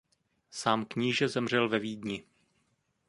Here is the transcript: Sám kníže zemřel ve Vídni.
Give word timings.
Sám 0.49 0.85
kníže 0.85 1.27
zemřel 1.29 1.69
ve 1.69 1.79
Vídni. 1.79 2.23